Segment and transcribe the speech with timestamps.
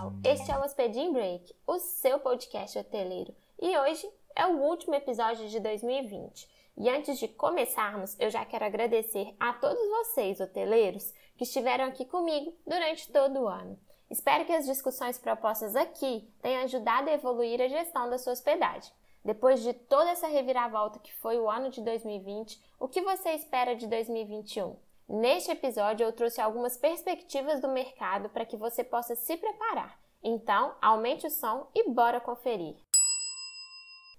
[0.00, 4.94] pessoal, este é o Hospedin Break, o seu podcast hoteleiro, e hoje é o último
[4.94, 6.48] episódio de 2020.
[6.78, 12.06] E antes de começarmos, eu já quero agradecer a todos vocês, hoteleiros, que estiveram aqui
[12.06, 13.78] comigo durante todo o ano.
[14.08, 18.92] Espero que as discussões propostas aqui tenham ajudado a evoluir a gestão da sua hospedagem.
[19.22, 23.76] Depois de toda essa reviravolta que foi o ano de 2020, o que você espera
[23.76, 24.76] de 2021?
[25.12, 29.98] Neste episódio, eu trouxe algumas perspectivas do mercado para que você possa se preparar.
[30.22, 32.76] Então, aumente o som e bora conferir.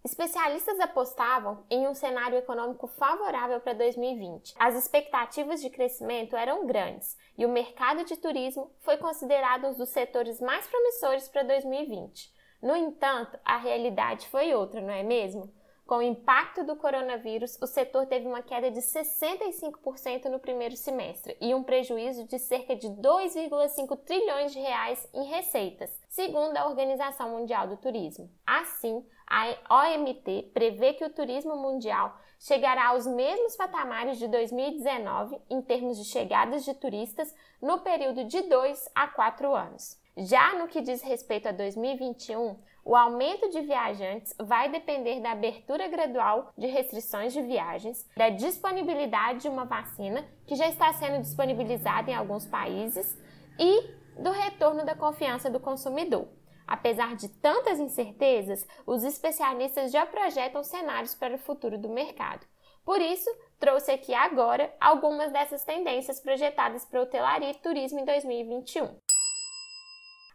[0.04, 4.54] Especialistas apostavam em um cenário econômico favorável para 2020.
[4.60, 9.88] As expectativas de crescimento eram grandes e o mercado de turismo foi considerado um dos
[9.88, 12.34] setores mais promissores para 2020.
[12.62, 15.54] No entanto, a realidade foi outra, não é mesmo?
[15.86, 21.36] Com o impacto do coronavírus, o setor teve uma queda de 65% no primeiro semestre
[21.42, 27.30] e um prejuízo de cerca de 2,5 trilhões de reais em receitas, segundo a Organização
[27.30, 28.30] Mundial do Turismo.
[28.46, 35.62] Assim, a OMT prevê que o turismo mundial chegará aos mesmos patamares de 2019 em
[35.62, 39.98] termos de chegadas de turistas no período de 2 a 4 anos.
[40.18, 45.88] Já no que diz respeito a 2021, o aumento de viajantes vai depender da abertura
[45.88, 52.12] gradual de restrições de viagens, da disponibilidade de uma vacina que já está sendo disponibilizada
[52.12, 53.18] em alguns países
[53.60, 56.28] e do retorno da confiança do consumidor.
[56.68, 62.46] Apesar de tantas incertezas, os especialistas já projetam cenários para o futuro do mercado.
[62.86, 63.30] Por isso,
[63.60, 68.98] trouxe aqui agora algumas dessas tendências projetadas para hotelaria e turismo em 2021.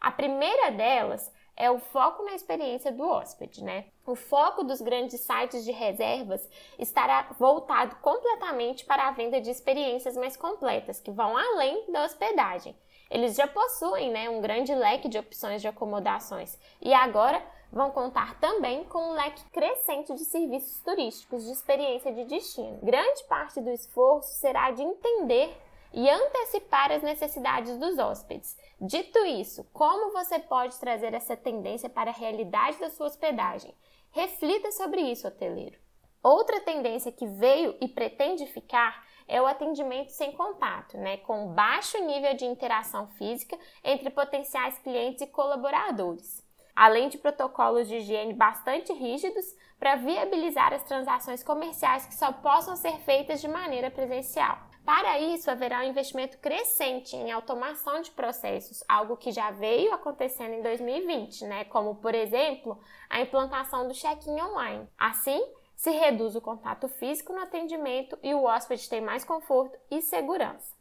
[0.01, 3.87] A primeira delas é o foco na experiência do hóspede, né?
[4.07, 6.47] O foco dos grandes sites de reservas
[6.79, 12.77] estará voltado completamente para a venda de experiências mais completas, que vão além da hospedagem.
[13.11, 17.43] Eles já possuem né, um grande leque de opções de acomodações e agora
[17.73, 22.79] vão contar também com um leque crescente de serviços turísticos de experiência de destino.
[22.83, 25.57] Grande parte do esforço será de entender
[25.97, 28.55] e antecipar as necessidades dos hóspedes.
[28.79, 33.75] Dito isso, como você pode trazer essa tendência para a realidade da sua hospedagem?
[34.11, 35.79] Reflita sobre isso, hoteleiro.
[36.23, 41.99] Outra tendência que veio e pretende ficar é o atendimento sem contato, né, com baixo
[42.05, 48.93] nível de interação física entre potenciais clientes e colaboradores, além de protocolos de higiene bastante
[48.93, 49.47] rígidos
[49.79, 54.59] para viabilizar as transações comerciais que só possam ser feitas de maneira presencial.
[54.87, 60.53] Para isso, haverá um investimento crescente em automação de processos, algo que já veio acontecendo
[60.53, 61.65] em 2020, né?
[61.65, 62.79] como, por exemplo,
[63.11, 64.89] a implantação do check-in online.
[64.97, 70.01] Assim, se reduz o contato físico no atendimento e o hóspede tem mais conforto e
[70.01, 70.73] segurança.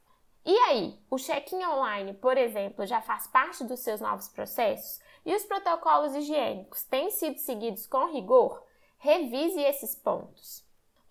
[0.45, 5.33] E aí, o check-in online, por exemplo, já faz parte dos seus novos processos e
[5.33, 8.63] os protocolos higiênicos têm sido seguidos com rigor?
[8.99, 10.64] Revise esses pontos.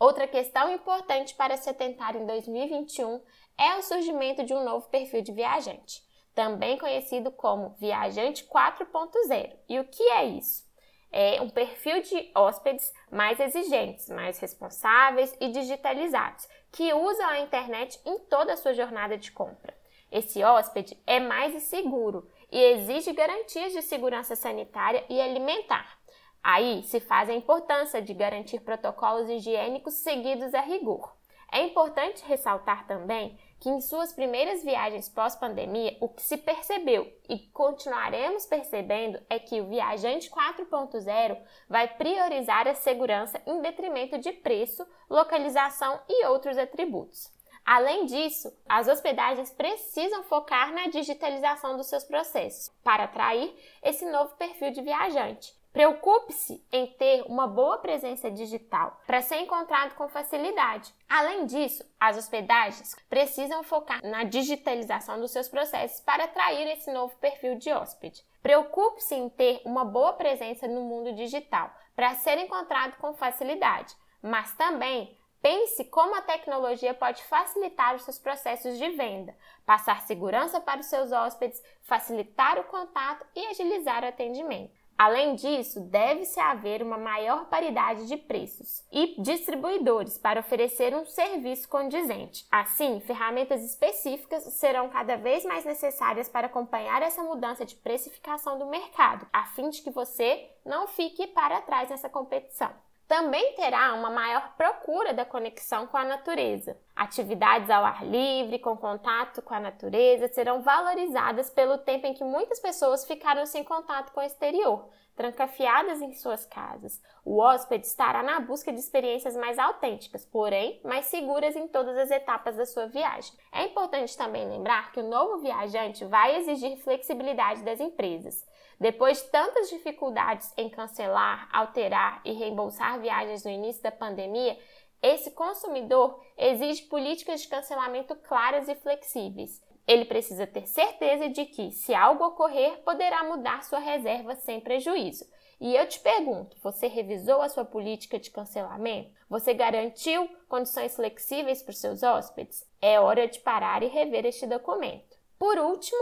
[0.05, 3.23] Outra questão importante para se atentar em 2021
[3.57, 6.03] é o surgimento de um novo perfil de viajante,
[6.35, 9.57] também conhecido como viajante 4.0.
[9.67, 10.63] E o que é isso?
[11.11, 17.99] É um perfil de hóspedes mais exigentes, mais responsáveis e digitalizados, que usam a internet
[18.05, 19.75] em toda a sua jornada de compra.
[20.13, 25.99] Esse hóspede é mais seguro e exige garantias de segurança sanitária e alimentar,
[26.45, 31.17] Aí se faz a importância de garantir protocolos higiênicos seguidos a rigor.
[31.51, 37.39] É importante ressaltar também que em suas primeiras viagens pós-pandemia, o que se percebeu e
[37.49, 44.87] continuaremos percebendo é que o viajante 4.0 vai priorizar a segurança em detrimento de preço,
[45.09, 47.33] localização e outros atributos.
[47.65, 54.37] Além disso, as hospedagens precisam focar na digitalização dos seus processos para atrair esse novo
[54.37, 55.64] perfil de viajante.
[55.75, 60.95] Preocupe-se em ter uma boa presença digital para ser encontrado com facilidade.
[61.09, 67.17] Além disso, as hospedagens precisam focar na digitalização dos seus processos para atrair esse novo
[67.17, 68.25] perfil de hóspede.
[68.41, 74.55] Preocupe-se em ter uma boa presença no mundo digital para ser encontrado com facilidade, mas
[74.55, 80.81] também Pense como a tecnologia pode facilitar os seus processos de venda, passar segurança para
[80.81, 84.84] os seus hóspedes, facilitar o contato e agilizar o atendimento.
[84.97, 91.69] Além disso, deve-se haver uma maior paridade de preços e distribuidores para oferecer um serviço
[91.69, 92.47] condizente.
[92.51, 98.67] Assim, ferramentas específicas serão cada vez mais necessárias para acompanhar essa mudança de precificação do
[98.67, 102.71] mercado, a fim de que você não fique para trás nessa competição.
[103.07, 106.77] Também terá uma maior procura da conexão com a natureza.
[106.97, 112.25] Atividades ao ar livre, com contato com a natureza, serão valorizadas pelo tempo em que
[112.25, 117.01] muitas pessoas ficaram sem contato com o exterior, trancafiadas em suas casas.
[117.25, 122.11] O hóspede estará na busca de experiências mais autênticas, porém mais seguras em todas as
[122.11, 123.33] etapas da sua viagem.
[123.53, 128.45] É importante também lembrar que o novo viajante vai exigir flexibilidade das empresas.
[128.79, 134.59] Depois de tantas dificuldades em cancelar, alterar e reembolsar viagens no início da pandemia,
[135.01, 139.63] esse consumidor exige políticas de cancelamento claras e flexíveis.
[139.87, 145.27] Ele precisa ter certeza de que, se algo ocorrer, poderá mudar sua reserva sem prejuízo.
[145.61, 149.13] E eu te pergunto: você revisou a sua política de cancelamento?
[149.29, 152.67] Você garantiu condições flexíveis para os seus hóspedes?
[152.81, 155.17] É hora de parar e rever este documento.
[155.39, 156.01] Por último,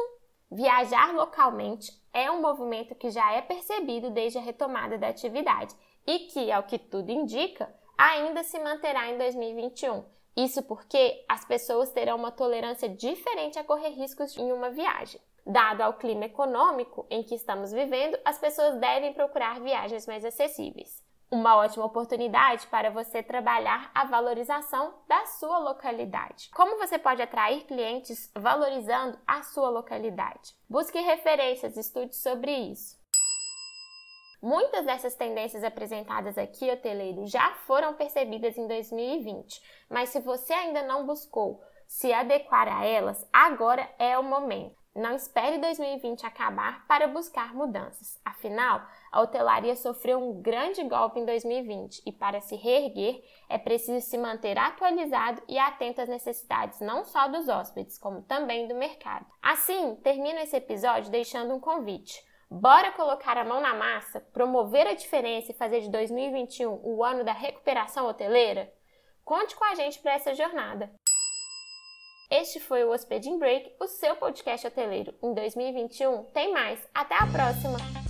[0.51, 5.75] viajar localmente é um movimento que já é percebido desde a retomada da atividade
[6.07, 10.05] e que, ao que tudo indica, ainda se manterá em 2021
[10.37, 15.21] isso porque as pessoas terão uma tolerância diferente a correr riscos em uma viagem.
[15.45, 21.03] Dado ao clima econômico em que estamos vivendo, as pessoas devem procurar viagens mais acessíveis.
[21.31, 26.51] Uma ótima oportunidade para você trabalhar a valorização da sua localidade.
[26.55, 30.55] Como você pode atrair clientes valorizando a sua localidade?
[30.69, 33.02] Busque referências, estude sobre isso.
[34.43, 40.83] Muitas dessas tendências apresentadas aqui, hoteleiro, já foram percebidas em 2020, mas se você ainda
[40.83, 44.83] não buscou se adequar a elas, agora é o momento.
[44.95, 48.21] Não espere 2020 acabar para buscar mudanças.
[48.25, 54.05] Afinal, a hotelaria sofreu um grande golpe em 2020 e, para se reerguer, é preciso
[54.05, 59.25] se manter atualizado e atento às necessidades não só dos hóspedes, como também do mercado.
[59.41, 62.32] Assim, termino esse episódio deixando um convite.
[62.61, 67.25] Bora colocar a mão na massa, promover a diferença e fazer de 2021 o ano
[67.25, 68.71] da recuperação hoteleira?
[69.25, 70.93] Conte com a gente para essa jornada.
[72.31, 75.15] Este foi o Hospeding Break, o seu podcast hoteleiro.
[75.23, 76.87] Em 2021 tem mais.
[76.95, 78.02] Até a próxima!